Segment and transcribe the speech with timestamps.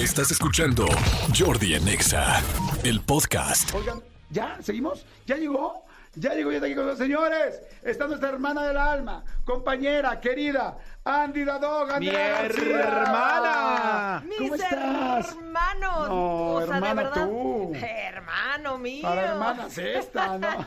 [0.00, 0.86] Estás escuchando
[1.38, 2.40] Jordi en Exa,
[2.84, 3.74] el podcast.
[3.74, 4.56] Oigan, ¿ya?
[4.62, 5.04] ¿Seguimos?
[5.26, 5.84] ¿Ya llegó?
[6.14, 7.60] Ya llegó, ya está aquí con los señores.
[7.82, 12.00] Está nuestra hermana del alma, compañera, querida, Andy Dadoga.
[12.00, 13.04] ¡Mi hermana!
[14.38, 15.28] ¿Cómo Mis estás?
[15.28, 16.08] hermanos.
[16.08, 17.26] No, o sea, hermana de verdad.
[17.26, 17.72] tú.
[17.74, 19.02] Hermano mío.
[19.02, 20.48] Para hermanas esta, ¿no?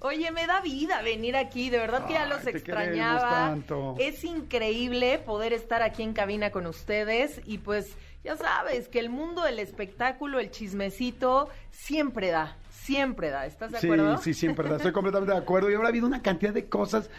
[0.00, 3.30] Oye, me da vida venir aquí, de verdad que ya Ay, los te extrañaba.
[3.30, 3.96] tanto.
[3.98, 9.10] Es increíble poder estar aquí en cabina con ustedes y pues ya sabes que el
[9.10, 13.46] mundo del espectáculo, el chismecito, siempre da, siempre da.
[13.46, 14.18] ¿Estás de Sí, acuerdo?
[14.18, 14.74] sí, siempre.
[14.74, 15.70] Estoy completamente de acuerdo.
[15.70, 17.10] Y ahora ha habido una cantidad de cosas,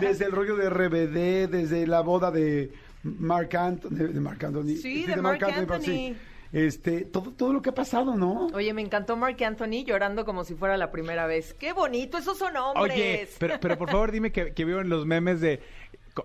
[0.00, 2.70] desde el rollo de RBD, desde la boda de
[3.02, 3.90] Mark Anthony.
[3.90, 4.76] De, Marc Anthony.
[4.80, 5.80] Sí, de Marc Anthony.
[5.80, 6.16] sí.
[6.56, 8.46] Este, todo, todo lo que ha pasado, ¿no?
[8.54, 11.52] Oye, me encantó Mark Anthony llorando como si fuera la primera vez.
[11.52, 12.16] ¡Qué bonito!
[12.16, 12.94] Esos son hombres.
[12.94, 15.60] Oye, pero, pero por favor dime que, que vieron los memes de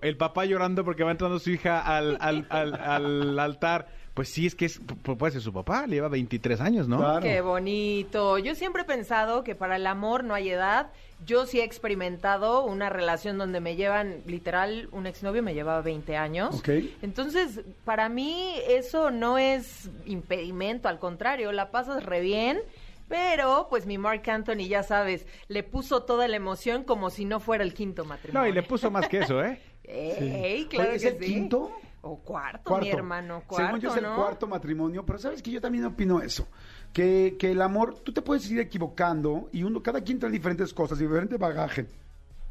[0.02, 3.90] el papá llorando porque va entrando su hija al, al, al, al altar.
[4.14, 6.98] Pues sí, es que es, pu- puede ser su papá, le lleva 23 años, ¿no?
[6.98, 7.22] Claro.
[7.22, 8.38] Qué bonito.
[8.40, 10.92] Yo siempre he pensado que para el amor no hay edad.
[11.26, 16.18] Yo sí he experimentado una relación donde me llevan, literal, un exnovio me llevaba 20
[16.18, 16.56] años.
[16.56, 16.70] Ok.
[17.02, 22.60] Entonces, para mí eso no es impedimento, al contrario, la pasas re bien.
[23.08, 27.40] Pero, pues mi Mark Anthony, ya sabes, le puso toda la emoción como si no
[27.42, 28.42] fuera el quinto matrimonio.
[28.42, 29.60] No, y le puso más que eso, ¿eh?
[29.84, 31.26] Ey, claro Oye, ¿es que el sí.
[31.34, 31.72] quinto?
[32.04, 32.86] O cuarto, Cuarto.
[32.86, 34.16] mi hermano, cuarto, Según yo es el ¿no?
[34.16, 36.48] cuarto matrimonio, pero sabes que yo también opino eso,
[36.92, 40.74] que, que el amor, tú te puedes ir equivocando y uno, cada quien trae diferentes
[40.74, 41.86] cosas, diferente bagaje.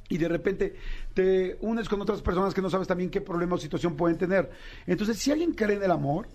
[0.09, 0.77] Y de repente
[1.15, 4.51] te unes con otras personas que no sabes también qué problema o situación pueden tener.
[4.87, 6.28] Entonces, si alguien cree en el amor,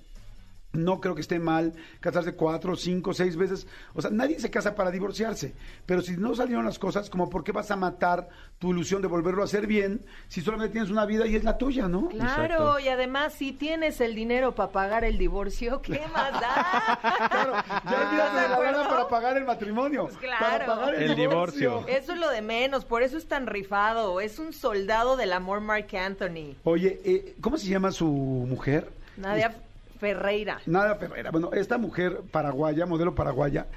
[0.75, 3.67] no creo que esté mal casarse cuatro, cinco, seis veces.
[3.93, 5.53] O sea, nadie se casa para divorciarse.
[5.85, 9.07] Pero si no salieron las cosas, como por qué vas a matar tu ilusión de
[9.07, 12.07] volverlo a hacer bien si solamente tienes una vida y es la tuya, ¿no?
[12.09, 12.79] Claro, Exacto.
[12.79, 16.99] y además si tienes el dinero para pagar el divorcio, ¿qué más da?
[17.29, 17.53] Claro,
[17.85, 20.05] ya olvídate de la lana para pagar el matrimonio.
[20.05, 20.39] Pues claro.
[20.39, 21.85] Para pagar el, El divorcio.
[21.87, 24.19] Eso es lo de menos, por eso es tan rifado.
[24.21, 26.55] Es un soldado del amor Mark Anthony.
[26.63, 28.89] Oye, eh, ¿cómo se llama su mujer?
[29.17, 29.55] Nadia
[29.99, 30.59] Ferreira.
[30.65, 31.31] Nada Ferreira.
[31.31, 33.67] Bueno, esta mujer paraguaya, modelo paraguaya,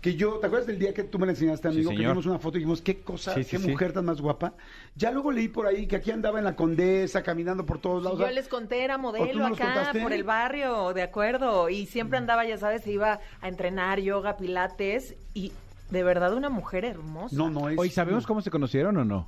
[0.00, 1.90] que yo, ¿te acuerdas del día que tú me la enseñaste, amigo?
[1.90, 2.12] que señor.
[2.12, 3.68] vimos una foto y dijimos, qué cosa, Sí, sí, qué sí.
[3.70, 4.52] mujer tan más guapa.
[4.94, 8.20] Ya luego leí por ahí que aquí andaba en la Condesa, caminando por todos lados.
[8.20, 11.68] Yo les conté, era ¿O tú modelo acá, por el barrio, de acuerdo.
[11.70, 15.16] Y siempre andaba, ya sabes, se iba a entrenar yoga, pilates.
[15.34, 15.52] Y
[15.90, 17.34] de verdad una mujer hermosa.
[17.34, 17.78] No, no es.
[17.78, 18.28] Oye, ¿sabemos no.
[18.28, 19.26] cómo se conocieron o no?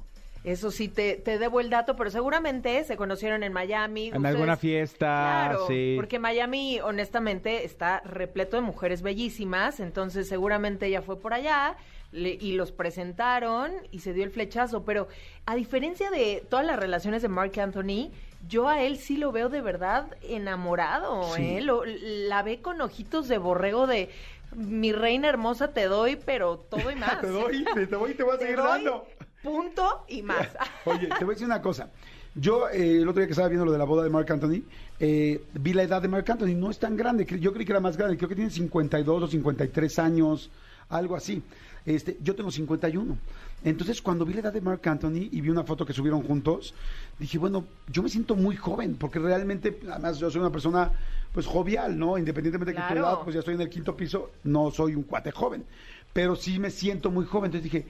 [0.48, 4.08] Eso sí, te, te debo el dato, pero seguramente se conocieron en Miami.
[4.08, 5.92] En Ustedes- alguna fiesta, Claro, sí.
[5.96, 11.76] porque Miami, honestamente, está repleto de mujeres bellísimas, entonces seguramente ella fue por allá
[12.12, 14.84] le- y los presentaron y se dio el flechazo.
[14.84, 15.08] Pero
[15.44, 18.10] a diferencia de todas las relaciones de Mark Anthony,
[18.48, 21.56] yo a él sí lo veo de verdad enamorado, Sí.
[21.56, 21.60] ¿eh?
[21.60, 24.08] Lo- la ve con ojitos de borrego de
[24.56, 27.20] mi reina hermosa te doy, pero todo y más.
[27.20, 29.06] te doy, te, te voy y te voy a seguir doy, dando.
[29.48, 30.48] Punto y más.
[30.84, 31.88] Oye, te voy a decir una cosa.
[32.34, 34.62] Yo, eh, el otro día que estaba viendo lo de la boda de Mark Anthony,
[35.00, 36.54] eh, vi la edad de Mark Anthony.
[36.54, 37.24] No es tan grande.
[37.40, 38.16] Yo creí que era más grande.
[38.16, 40.50] Creo que tiene 52 o 53 años,
[40.90, 41.42] algo así.
[41.86, 43.16] Este, yo tengo 51.
[43.64, 46.74] Entonces, cuando vi la edad de Mark Anthony y vi una foto que subieron juntos,
[47.18, 50.92] dije, bueno, yo me siento muy joven, porque realmente, además, yo soy una persona,
[51.32, 52.18] pues, jovial, ¿no?
[52.18, 55.02] Independientemente de que tu edad, pues ya estoy en el quinto piso, no soy un
[55.02, 55.64] cuate joven.
[56.12, 57.46] Pero sí me siento muy joven.
[57.46, 57.86] Entonces dije,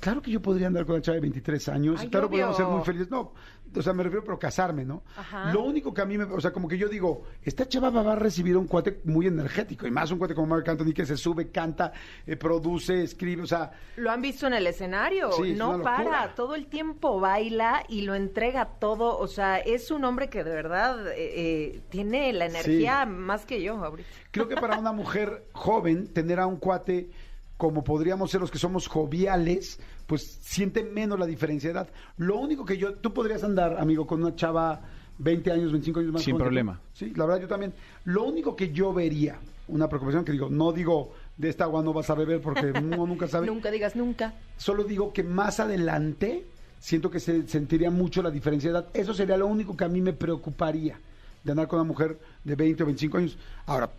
[0.00, 2.56] Claro que yo podría andar con una chava de 23 años, Ay, claro que podríamos
[2.56, 2.76] ser obvio.
[2.78, 3.10] muy felices.
[3.10, 3.34] No,
[3.76, 5.02] o sea, me refiero, pero casarme, ¿no?
[5.14, 5.52] Ajá.
[5.52, 8.12] Lo único que a mí me, o sea, como que yo digo, esta chava va
[8.12, 11.18] a recibir un cuate muy energético, y más un cuate como Mark Anthony que se
[11.18, 11.92] sube, canta,
[12.26, 16.54] eh, produce, escribe, o sea, Lo han visto en el escenario, Sí, no para, todo
[16.54, 21.08] el tiempo baila y lo entrega todo, o sea, es un hombre que de verdad
[21.08, 24.08] eh, eh, tiene la energía más que yo ahorita.
[24.30, 27.10] creo que para una mujer joven, tener a un cuate
[27.60, 31.90] como podríamos ser los que somos joviales, pues siente menos la diferencia de edad.
[32.16, 34.80] Lo único que yo, tú podrías andar, amigo, con una chava
[35.18, 36.42] 20 años, 25 años más Sin tú.
[36.42, 36.80] problema.
[36.94, 37.74] Sí, la verdad yo también.
[38.04, 39.38] Lo único que yo vería,
[39.68, 43.06] una preocupación que digo, no digo de esta agua no vas a beber porque uno
[43.06, 43.46] nunca sabe.
[43.46, 44.32] Nunca digas nunca.
[44.56, 46.46] Solo digo que más adelante
[46.78, 48.88] siento que se sentiría mucho la diferencia de edad.
[48.94, 50.98] Eso sería lo único que a mí me preocuparía
[51.44, 53.36] de andar con una mujer de 20 o 25 años.
[53.66, 53.90] Ahora,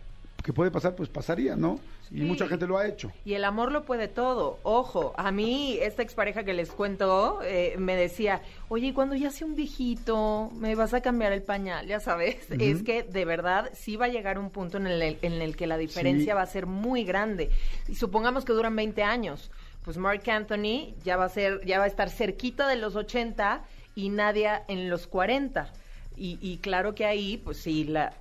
[0.42, 0.94] ¿qué puede pasar?
[0.96, 1.78] Pues pasaría, ¿no?
[2.10, 2.24] Y Sí.
[2.24, 3.10] mucha gente lo ha hecho.
[3.24, 4.58] Y el amor lo puede todo.
[4.64, 9.30] Ojo, a mí esta expareja que les cuento eh, me decía, oye, ¿y cuando ya
[9.30, 12.50] sea un viejito, me vas a cambiar el pañal, ya sabes.
[12.50, 15.66] Es que de verdad sí va a llegar un punto en el, en el que
[15.66, 16.36] la diferencia Sí.
[16.36, 17.50] va a ser muy grande.
[17.88, 19.50] Y supongamos que duran 20 años.
[19.84, 23.64] Pues Mark Anthony ya va a ser, ya va a estar cerquita de los 80
[23.94, 25.72] y Nadia en los 40.
[26.16, 28.12] Y, y claro que ahí, pues sí, la,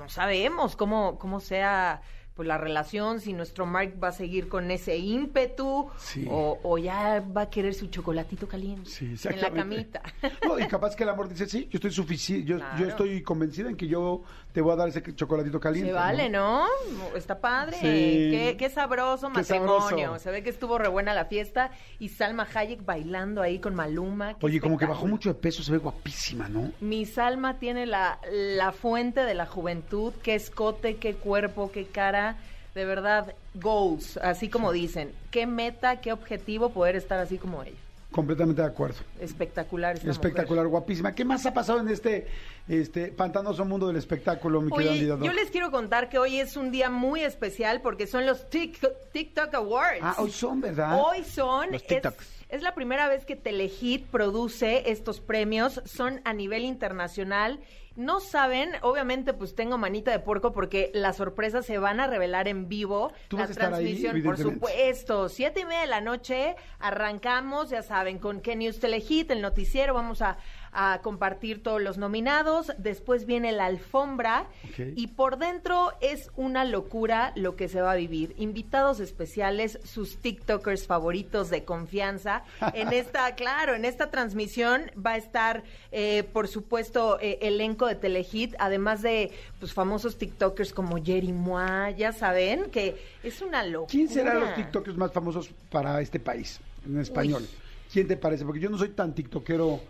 [0.00, 2.00] no sabemos cómo, cómo sea
[2.40, 6.26] pues la relación, si nuestro Mark va a seguir con ese ímpetu Sí.
[6.30, 10.00] o, o ya va a querer su chocolatito caliente Sí, en la camita.
[10.46, 13.68] No, y capaz que el amor dice, sí, yo estoy sufici yo, yo estoy convencida
[13.68, 14.22] en que yo
[14.54, 15.90] te voy a dar ese chocolatito caliente.
[15.90, 16.64] Se vale, ¿no?
[16.64, 17.14] ¿no?
[17.14, 17.76] Está padre.
[17.76, 17.86] Sí.
[17.86, 19.80] Qué, qué sabroso Qué matrimonio.
[19.82, 20.18] sabroso.
[20.18, 24.36] Se ve que estuvo re buena la fiesta y Salma Hayek bailando ahí con Maluma.
[24.40, 26.72] Oye, como que bajó mucho de peso, se ve guapísima, ¿no?
[26.80, 32.29] Mi Salma tiene la, la fuente de la juventud, qué escote, qué cuerpo, qué cara.
[32.74, 35.10] De verdad, goals, así como dicen.
[35.30, 37.76] Qué meta, qué objetivo poder estar así como ella.
[38.12, 38.96] Completamente de acuerdo.
[39.20, 39.96] Espectacular.
[39.96, 41.14] esta Espectacular, guapísima.
[41.14, 42.26] ¿Qué más ha pasado en este,
[42.68, 45.24] este pantanoso mundo del espectáculo, mi Oye, Lidador?
[45.24, 48.92] yo les quiero contar que hoy es un día muy especial porque son los Tik-
[49.12, 50.00] TikTok Awards.
[50.02, 51.00] Ah, hoy son, ¿verdad?
[51.00, 51.70] Hoy son.
[51.70, 52.39] Los es, TikToks.
[52.50, 55.82] Es la primera vez que Telehit produce estos premios.
[55.84, 57.60] Son a nivel internacional.
[57.96, 62.46] No saben, obviamente, pues tengo manita de puerco porque las sorpresas se van a revelar
[62.48, 63.12] en vivo.
[63.28, 65.28] Tú la vas a estar ahí, transmisión, por supuesto.
[65.28, 69.92] Siete y media de la noche arrancamos, ya saben, con Ken News Telehit, el noticiero.
[69.92, 70.38] Vamos a,
[70.72, 72.72] a compartir todos los nominados.
[72.78, 74.46] Después viene la alfombra.
[74.78, 78.34] Y por dentro es una locura lo que se va a vivir.
[78.38, 82.39] Invitados especiales, sus TikTokers favoritos de confianza.
[82.74, 87.94] En esta, claro, en esta transmisión va a estar, eh, por supuesto, eh, elenco de
[87.94, 93.90] Telehit, además de pues famosos TikTokers como Jerry Moa, ya saben, que es una locura.
[93.90, 97.46] ¿Quién serán los TikTokers más famosos para este país, en español?
[97.92, 98.44] ¿Quién te parece?
[98.44, 99.80] Porque yo no soy tan tiktokero.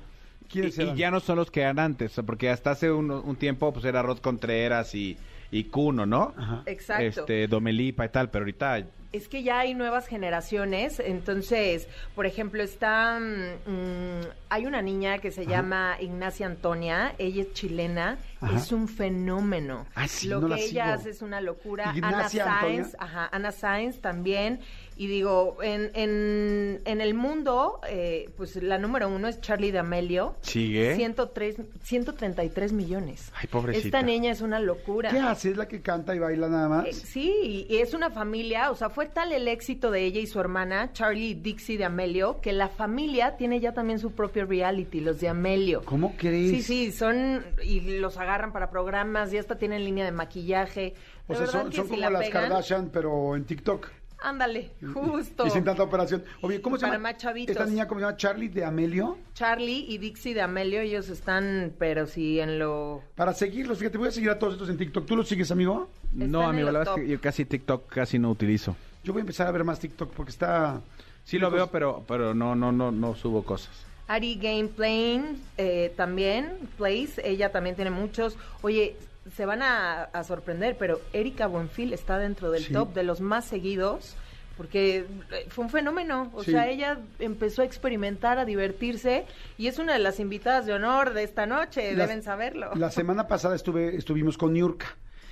[0.50, 3.36] ¿Quiénes Y, y ya no son los que eran antes, porque hasta hace un, un
[3.36, 5.16] tiempo pues era Rod Contreras y,
[5.50, 6.34] y Cuno, ¿no?
[6.36, 6.62] Ajá.
[6.66, 7.20] Exacto.
[7.20, 8.82] Este, Domelipa y tal, pero ahorita
[9.12, 15.32] Es que ya hay nuevas generaciones, entonces, por ejemplo, está, mm, hay una niña que
[15.32, 18.56] se llama Ignacia Antonia, ella es chilena, Ajá.
[18.56, 19.84] es un fenómeno.
[19.96, 20.94] Ah, sí, Lo no que la ella sigo.
[20.94, 21.92] hace es una locura.
[21.94, 22.84] Ignacia Ana Antonia.
[22.84, 24.60] Sáenz, ajá, Ana Sáenz también.
[25.00, 30.36] Y digo, en, en, en el mundo, eh, pues la número uno es Charlie D'Amelio.
[30.42, 30.94] sigue.
[30.94, 33.32] 103, 133 millones.
[33.34, 33.86] Ay, pobrecita.
[33.86, 35.08] Esta niña es una locura.
[35.08, 35.52] ¿Qué hace?
[35.52, 36.86] ¿Es la que canta y baila nada más?
[36.86, 40.26] Eh, sí, y es una familia, o sea, fue tal el éxito de ella y
[40.26, 44.44] su hermana, Charlie y Dixie de Amelio, que la familia tiene ya también su propio
[44.44, 45.80] reality, los de Amelio.
[45.86, 46.50] ¿Cómo crees?
[46.50, 50.92] Sí, sí, son, y los agarran para programas, ya hasta tienen línea de maquillaje.
[51.26, 53.88] O De sea, son, son si como la las pegan, Kardashian, pero en TikTok.
[54.22, 55.46] Ándale, justo.
[55.46, 56.22] Y sin tanta operación.
[56.42, 57.10] Oye, ¿cómo se Para llama?
[57.10, 57.56] más chavitos.
[57.56, 58.16] Esta niña, ¿cómo se llama?
[58.16, 59.18] Charlie de Amelio.
[59.34, 63.02] Charlie y Dixie de Amelio, ellos están, pero sí, en lo...
[63.14, 65.06] Para seguirlos, fíjate, voy a seguir a todos estos en TikTok.
[65.06, 65.88] ¿Tú los sigues, amigo?
[66.12, 68.76] No, Están amigo, la verdad es que yo casi TikTok casi no utilizo.
[69.04, 70.80] Yo voy a empezar a ver más TikTok porque está...
[71.24, 73.70] Sí lo veo, pero pero no no no no subo cosas.
[74.08, 75.22] Ari Gameplay
[75.56, 78.36] eh, también, Place, ella también tiene muchos.
[78.62, 78.96] Oye,
[79.36, 82.72] se van a, a sorprender, pero Erika Buenfil está dentro del Sí.
[82.72, 84.16] top de los más seguidos,
[84.56, 86.30] porque eh, fue un fenómeno.
[86.34, 86.52] O Sí.
[86.52, 89.24] sea, ella empezó a experimentar, a divertirse,
[89.58, 92.70] y es una de las invitadas de honor de esta noche, La- deben saberlo.
[92.74, 94.86] La semana pasada estuve, estuvimos con Niurka.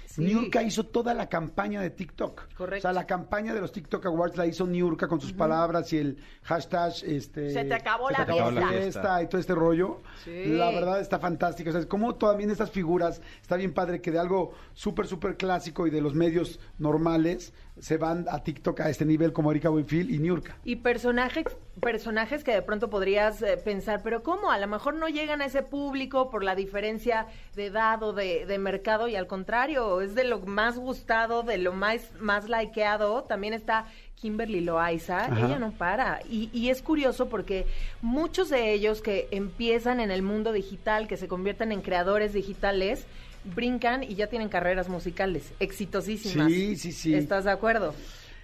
[0.08, 0.22] Sí.
[0.22, 2.54] Niurka hizo toda la campaña de TikTok.
[2.54, 2.78] Correcto.
[2.78, 5.98] O sea, la campaña de los TikTok Awards la hizo Niurka con sus palabras y
[5.98, 8.68] el hashtag este Se te acabó la acabó fiesta.
[8.68, 10.00] fiesta y todo este rollo.
[10.24, 10.46] Sí.
[10.46, 11.68] La verdad está fantástico.
[11.68, 15.36] O sea, es como también estas figuras, está bien padre que de algo súper, súper
[15.36, 19.68] clásico y de los medios normales se van a TikTok a este nivel como Erika
[19.68, 20.56] Buenfil y Niurka.
[20.64, 21.44] Y personajes,
[21.80, 24.50] personajes que de pronto podrías eh, pensar, pero ¿cómo?
[24.50, 28.46] A lo mejor no llegan a ese público por la diferencia de edad o de,
[28.46, 33.24] de mercado y al contrario, es de lo más gustado, de lo más, más likeado.
[33.24, 35.46] También está Kimberly Loaiza, Ajá.
[35.46, 36.20] ella no para.
[36.28, 37.66] Y, y es curioso porque
[38.02, 43.06] muchos de ellos que empiezan en el mundo digital, que se convierten en creadores digitales,
[43.44, 46.48] brincan y ya tienen carreras musicales exitosísimas.
[46.50, 47.14] Sí, sí, sí.
[47.14, 47.94] ¿Estás de acuerdo?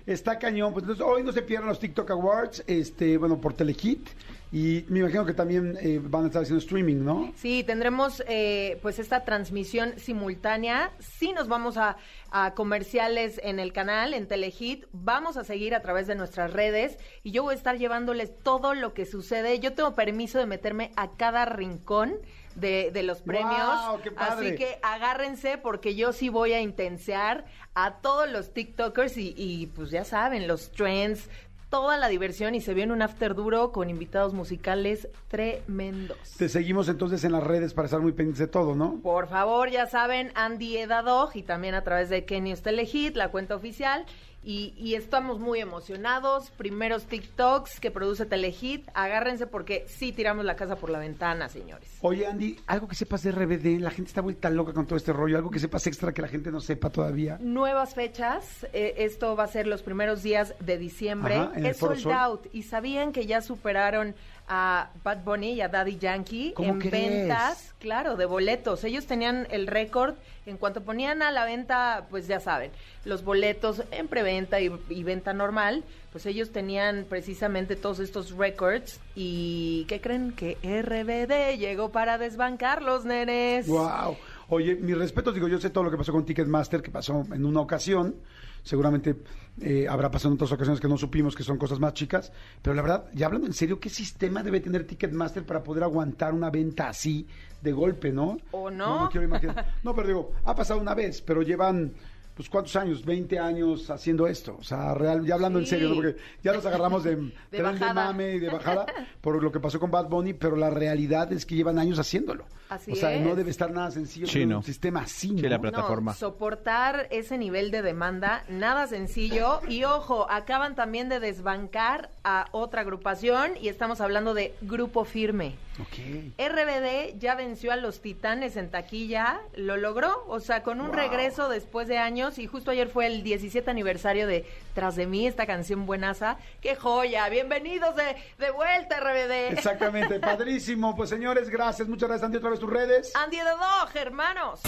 [0.07, 0.73] Está cañón.
[0.73, 4.09] Pues entonces, hoy no se pierdan los TikTok Awards, este, bueno, por Telehit.
[4.53, 7.33] Y me imagino que también eh, van a estar haciendo streaming, ¿no?
[7.35, 10.93] Sí, tendremos eh, pues esta transmisión simultánea.
[11.01, 11.97] Sí nos vamos a,
[12.37, 14.87] a comerciales en el canal, en Telehit.
[14.91, 18.75] Vamos a seguir a través de nuestras redes y yo voy a estar llevándoles todo
[18.75, 19.61] lo que sucede.
[19.61, 22.17] Yo tengo permiso de meterme a cada rincón
[22.57, 23.57] de, de los premios.
[23.57, 24.49] ¡Guau, qué padre!
[24.49, 29.69] Así que agárrense porque yo sí voy a intensear a todos los TikTokers y, y
[29.69, 31.31] pues ya saben, los trends,
[31.69, 36.19] toda la diversión y se viene un after duro con invitados musicales tremendos.
[36.37, 39.01] Te seguimos entonces en las redes para estar muy pendientes de todo, ¿no?
[39.03, 43.57] Por favor, ya saben, Andy Edadog y también a través de Kenius Telehit, la cuenta
[43.57, 44.05] oficial.
[44.45, 46.51] Y, y estamos muy emocionados.
[46.51, 48.89] Primeros TikToks que produce Telehit.
[48.95, 51.97] Agárrense porque sí tiramos la casa por la ventana, señores.
[52.03, 55.13] Oye, Andy, algo que sepas de RBD, la gente está vuelta loca con todo este
[55.13, 57.39] rollo, algo que sepas extra que la gente no sepa todavía.
[57.41, 58.67] Nuevas fechas.
[58.73, 61.37] eh, esto va a ser los primeros días de diciembre.
[61.37, 62.13] Ajá, es sold Sol.
[62.13, 62.47] out.
[62.53, 64.15] Y sabían que ya superaron
[64.49, 66.93] a Bad Bunny y a Daddy Yankee ¿Cómo en crees?
[66.93, 68.85] ventas, claro, de boletos.
[68.85, 70.15] Ellos tenían el récord
[70.47, 72.71] en cuanto ponían a la venta, pues ya saben,
[73.05, 79.01] los boletos en preventa y, y venta normal, pues ellos tenían precisamente todos estos récords
[79.15, 80.33] y ¿qué creen?
[80.33, 83.67] Que RBD llegó para desbancarlos, nenes.
[83.67, 84.17] Wow.
[84.55, 87.45] Oye, mis respetos, digo, yo sé todo lo que pasó con Ticketmaster, que pasó en
[87.45, 88.15] una ocasión.
[88.63, 89.17] Seguramente
[89.61, 92.33] eh, habrá pasado en otras ocasiones que no supimos que son cosas más chicas.
[92.63, 96.33] Pero la verdad, ya hablando en serio, ¿qué sistema debe tener Ticketmaster para poder aguantar
[96.33, 97.27] una venta así
[97.61, 98.39] de golpe, no?
[98.53, 98.87] ¿O no?
[98.87, 99.75] No, no quiero imaginar.
[99.83, 101.93] No, pero digo, ha pasado una vez, pero llevan.
[102.35, 104.57] Pues cuántos años, 20 años haciendo esto.
[104.59, 105.95] O sea, real, ya hablando en serio, ¿no?
[105.95, 107.15] porque ya nos agarramos de,
[107.51, 108.87] tren de mame y de bajada
[109.21, 112.45] por lo que pasó con Bad Bunny, pero la realidad es que llevan años haciéndolo.
[112.69, 113.21] Así o sea, es.
[113.25, 114.57] no debe estar nada sencillo Sí, tener no.
[114.59, 115.49] un sistema así, Sí, ¿no?
[115.49, 116.11] la plata- plataforma.
[116.13, 119.61] No, soportar ese nivel de demanda, nada sencillo.
[119.69, 125.55] Y ojo, acaban también de desbancar a otra agrupación y estamos hablando de Grupo Firme.
[125.81, 126.39] Ok.
[126.39, 130.97] RBD ya venció a los Titanes en taquilla, lo logró, o sea, con un Wow.
[130.97, 135.27] regreso después de años y justo ayer fue el 17 aniversario de Tras de mí,
[135.27, 136.39] esta canción buenaza.
[136.61, 137.29] ¡Qué joya!
[137.29, 139.53] Bienvenidos de, de vuelta, RBD.
[139.53, 140.97] Exactamente, padrísimo.
[140.97, 141.87] Pues señores, gracias.
[141.87, 143.13] Muchas gracias, Andy, otra vez tus redes.
[143.15, 144.61] Andy de Dog, hermanos.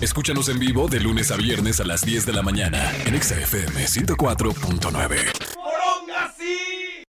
[0.00, 3.36] Escúchanos en vivo de lunes a viernes a las 10 de la mañana en Exa
[3.36, 5.69] FM 104.9.